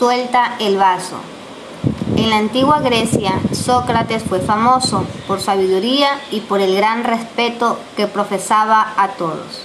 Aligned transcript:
Suelta 0.00 0.54
el 0.60 0.78
vaso. 0.78 1.16
En 2.16 2.30
la 2.30 2.38
antigua 2.38 2.80
Grecia, 2.80 3.38
Sócrates 3.52 4.22
fue 4.22 4.40
famoso 4.40 5.04
por 5.28 5.42
sabiduría 5.42 6.18
y 6.30 6.40
por 6.40 6.62
el 6.62 6.74
gran 6.74 7.04
respeto 7.04 7.78
que 7.98 8.06
profesaba 8.06 8.94
a 8.96 9.08
todos. 9.08 9.60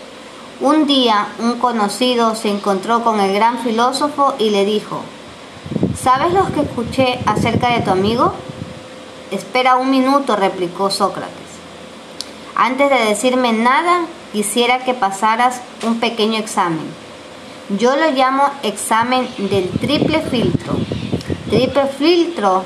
Un 0.59 0.87
día, 0.87 1.29
un 1.39 1.57
conocido 1.57 2.35
se 2.35 2.49
encontró 2.49 3.01
con 3.01 3.21
el 3.21 3.33
gran 3.33 3.59
filósofo 3.59 4.35
y 4.37 4.49
le 4.49 4.65
dijo, 4.65 4.99
¿Sabes 5.97 6.33
lo 6.33 6.51
que 6.51 6.63
escuché 6.63 7.17
acerca 7.25 7.69
de 7.69 7.79
tu 7.79 7.91
amigo? 7.91 8.33
Espera 9.31 9.77
un 9.77 9.89
minuto, 9.89 10.35
replicó 10.35 10.91
Sócrates. 10.91 11.31
Antes 12.57 12.89
de 12.89 13.05
decirme 13.05 13.53
nada, 13.53 14.01
quisiera 14.33 14.79
que 14.79 14.93
pasaras 14.93 15.61
un 15.83 16.01
pequeño 16.01 16.37
examen. 16.37 17.04
Yo 17.69 17.95
lo 17.95 18.11
llamo 18.11 18.43
examen 18.61 19.27
del 19.37 19.67
triple 19.69 20.21
filtro. 20.21 20.73
Triple 21.49 21.87
filtro, 21.87 22.63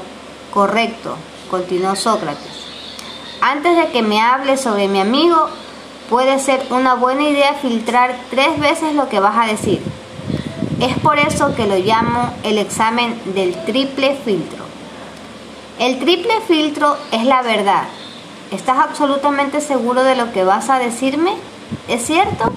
correcto, 0.52 1.16
continuó 1.50 1.96
Sócrates. 1.96 2.66
Antes 3.40 3.78
de 3.78 3.88
que 3.92 4.02
me 4.02 4.20
hables 4.20 4.59
sobre 4.59 4.90
mi 4.90 5.00
amigo, 5.00 5.48
puede 6.09 6.38
ser 6.40 6.66
una 6.72 6.96
buena 6.96 7.23
idea 7.30 7.54
filtrar 7.54 8.14
tres 8.30 8.59
veces 8.59 8.94
lo 8.94 9.08
que 9.08 9.22
vas 9.22 9.38
a 9.38 9.50
decir. 9.50 9.82
Es 10.82 10.98
por 11.00 11.18
eso 11.18 11.56
que 11.56 11.66
lo 11.66 11.78
llamo 11.78 12.34
el 12.44 12.58
examen 12.58 13.18
del 13.34 13.56
triple 13.64 14.18
filtro. 14.26 14.66
El 15.80 15.98
triple 16.00 16.42
filtro 16.45 16.98
es 17.14 17.23
la 17.23 17.42
verdad. 17.42 17.84
¿Estás 18.52 18.80
absolutamente 18.80 19.62
seguro 19.62 20.04
de 20.04 20.18
lo 20.18 20.34
que 20.34 20.44
vas 20.44 20.70
a 20.70 20.78
decirme? 20.78 21.36
¿Es 21.88 22.06
cierto? 22.06 22.52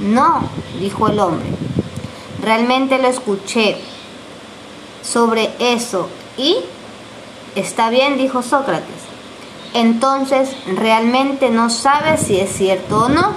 No, 0.00 0.42
dijo 0.80 1.06
el 1.06 1.20
hombre. 1.20 1.61
Realmente 2.42 2.98
lo 2.98 3.08
escuché 3.08 3.76
sobre 5.02 5.50
eso 5.58 6.08
y... 6.36 6.56
Está 7.54 7.90
bien, 7.90 8.16
dijo 8.16 8.42
Sócrates. 8.42 9.02
Entonces, 9.74 10.48
¿realmente 10.66 11.50
no 11.50 11.68
sabes 11.68 12.22
si 12.22 12.40
es 12.40 12.50
cierto 12.50 13.04
o 13.04 13.08
no? 13.10 13.34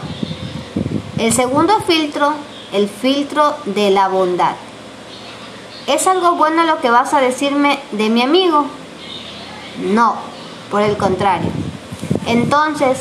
El 1.17 1.33
segundo 1.33 1.81
filtro 1.81 2.33
el 2.75 2.89
filtro 2.89 3.55
de 3.65 3.89
la 3.89 4.09
bondad. 4.09 4.55
¿Es 5.87 6.07
algo 6.07 6.35
bueno 6.35 6.63
lo 6.63 6.81
que 6.81 6.89
vas 6.89 7.13
a 7.13 7.21
decirme 7.21 7.79
de 7.93 8.09
mi 8.09 8.21
amigo? 8.21 8.65
No, 9.79 10.15
por 10.69 10.81
el 10.81 10.97
contrario. 10.97 11.51
Entonces, 12.25 12.97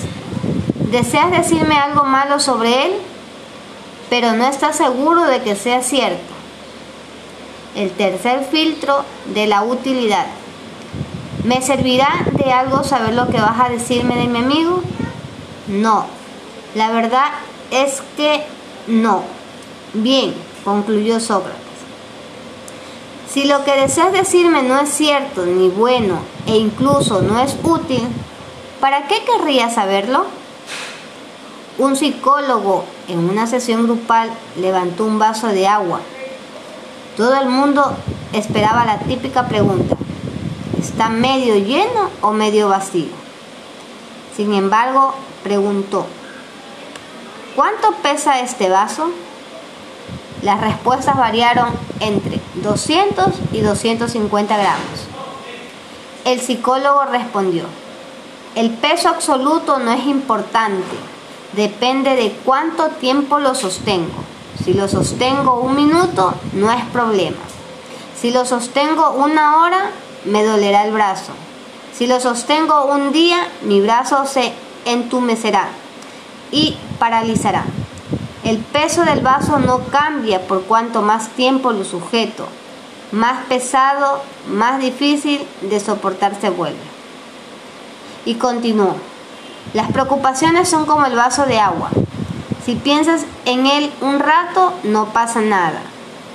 ¿deseas 0.91 1.33
decirme 1.33 1.77
algo 1.77 2.05
malo 2.05 2.39
sobre 2.39 2.87
él? 2.87 2.93
Pero 4.15 4.33
no 4.35 4.47
estás 4.47 4.77
seguro 4.77 5.25
de 5.25 5.43
que 5.43 5.57
sea 5.57 5.83
cierto. 5.83 6.33
El 7.75 7.91
tercer 7.91 8.45
filtro 8.49 9.05
de 9.35 9.49
la 9.49 9.65
utilidad. 9.65 10.27
¿Me 11.43 11.61
servirá 11.61 12.25
de 12.31 12.53
algo 12.53 12.85
saber 12.85 13.15
lo 13.15 13.27
que 13.27 13.41
vas 13.41 13.59
a 13.59 13.69
decirme 13.71 14.15
de 14.15 14.29
mi 14.29 14.39
amigo? 14.39 14.85
No, 15.67 16.07
la 16.77 16.93
verdad 16.93 17.27
es 17.73 18.05
que 18.17 18.45
no. 18.87 19.25
Bien, 19.95 20.33
concluyó 20.65 21.19
Sócrates. 21.19 21.59
Si 23.29 23.47
lo 23.47 23.65
que 23.65 23.73
deseas 23.73 24.13
decirme 24.13 24.63
no 24.63 24.79
es 24.79 24.91
cierto, 24.91 25.45
ni 25.45 25.71
bueno, 25.71 26.21
e 26.47 26.57
incluso 26.57 27.21
no 27.21 27.41
es 27.41 27.57
útil, 27.65 28.07
¿para 28.79 29.09
qué 29.09 29.25
querrías 29.25 29.75
saberlo? 29.75 30.27
Un 31.77 31.97
psicólogo 31.97 32.85
en 33.09 33.29
una 33.29 33.49
sesión 33.49 33.83
grupal 33.83 34.31
levantó 34.57 35.05
un 35.05 35.19
vaso 35.19 35.49
de 35.49 35.67
agua. 35.67 36.01
Todo 37.17 37.35
el 37.41 37.49
mundo 37.49 37.97
esperaba 38.33 38.85
la 38.85 39.01
típica 39.01 39.49
pregunta, 39.49 39.97
¿está 40.79 41.09
medio 41.09 41.57
lleno 41.57 42.11
o 42.21 42.31
medio 42.31 42.69
vacío? 42.69 43.09
Sin 44.37 44.55
embargo, 44.55 45.15
preguntó, 45.43 46.07
¿cuánto 47.57 47.93
pesa 48.03 48.39
este 48.39 48.69
vaso? 48.69 49.11
Las 50.43 50.61
respuestas 50.61 51.17
variaron 51.17 51.71
entre 51.99 52.39
200 52.63 53.27
y 53.53 53.63
250 53.63 54.57
gramos. 54.57 55.07
El 56.25 56.41
psicólogo 56.41 57.05
respondió, 57.07 57.65
el 58.55 58.71
peso 58.71 59.09
absoluto 59.09 59.79
no 59.81 59.91
es 59.91 60.07
importante, 60.07 61.14
depende 61.57 62.17
de 62.17 62.33
cuánto 62.45 62.89
tiempo 62.89 63.39
lo 63.39 63.55
sostengo. 63.55 64.25
Si 64.65 64.73
lo 64.73 64.89
sostengo 64.89 65.61
un 65.61 65.75
minuto, 65.75 66.35
no 66.53 66.71
es 66.71 66.85
problema. 66.87 67.39
Si 68.21 68.31
lo 68.31 68.45
sostengo 68.45 69.11
una 69.11 69.63
hora, 69.63 69.91
me 70.25 70.45
dolerá 70.45 70.85
el 70.85 70.93
brazo. 70.93 71.33
Si 71.93 72.07
lo 72.07 72.21
sostengo 72.21 72.87
un 72.87 73.13
día, 73.13 73.47
mi 73.63 73.81
brazo 73.81 74.25
se 74.27 74.53
entumecerá 74.85 75.69
y 76.51 76.77
paralizará. 76.99 77.65
El 78.45 78.59
peso 78.59 79.05
del 79.05 79.21
vaso 79.21 79.59
no 79.59 79.85
cambia 79.87 80.47
por 80.47 80.65
cuanto 80.65 81.03
más 81.03 81.31
tiempo 81.31 81.73
lo 81.73 81.85
sujeto. 81.85 82.47
Más 83.13 83.45
pesado, 83.47 84.23
más 84.49 84.81
difícil 84.81 85.47
de 85.63 85.81
soportar 85.81 86.39
se 86.41 86.51
vuelve. 86.51 86.79
Y 88.25 88.35
continuó. 88.35 88.97
Las 89.73 89.91
preocupaciones 89.91 90.69
son 90.69 90.87
como 90.87 91.07
el 91.07 91.17
vaso 91.17 91.47
de 91.47 91.59
agua. 91.59 91.91
Si 92.65 92.77
piensas 92.77 93.25
en 93.45 93.67
él 93.67 93.93
un 94.01 94.21
rato, 94.21 94.73
no 94.85 95.07
pasa 95.07 95.41
nada. 95.41 95.81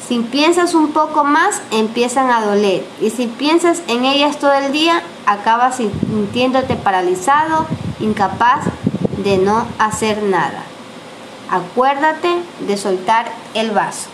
Si 0.07 0.19
piensas 0.19 0.73
un 0.73 0.91
poco 0.91 1.23
más, 1.23 1.61
empiezan 1.71 2.31
a 2.31 2.43
doler. 2.43 2.85
Y 2.99 3.11
si 3.11 3.27
piensas 3.27 3.81
en 3.87 4.05
ellas 4.05 4.39
todo 4.39 4.53
el 4.53 4.71
día, 4.71 5.03
acabas 5.25 5.77
sintiéndote 5.77 6.75
paralizado, 6.75 7.67
incapaz 7.99 8.65
de 9.23 9.37
no 9.37 9.65
hacer 9.77 10.23
nada. 10.23 10.63
Acuérdate 11.51 12.29
de 12.59 12.77
soltar 12.77 13.31
el 13.53 13.71
vaso. 13.71 14.09